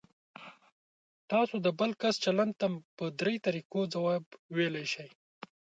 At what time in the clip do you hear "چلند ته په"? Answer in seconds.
2.23-3.05